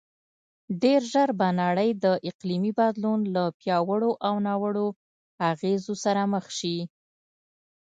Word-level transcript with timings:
ډېرژر 0.81 1.29
به 1.39 1.47
نړی 1.61 1.89
د 2.03 2.05
اقلیمې 2.29 2.71
بدلون 2.79 3.19
له 3.35 3.43
پیاوړو 3.59 4.11
او 4.27 4.35
ناوړو 4.45 4.87
اغیزو 5.51 5.93
سره 6.03 6.21
مخ 6.33 6.45
شې 6.59 6.77